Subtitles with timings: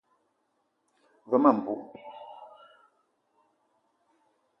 [1.29, 1.81] Ve ma mbou.